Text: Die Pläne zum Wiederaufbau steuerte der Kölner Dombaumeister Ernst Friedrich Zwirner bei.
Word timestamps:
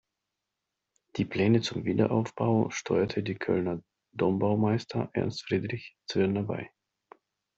Die 1.17 1.25
Pläne 1.25 1.61
zum 1.61 1.85
Wiederaufbau 1.85 2.71
steuerte 2.71 3.21
der 3.21 3.35
Kölner 3.35 3.83
Dombaumeister 4.13 5.11
Ernst 5.13 5.43
Friedrich 5.45 5.95
Zwirner 6.09 6.41
bei. 6.41 6.71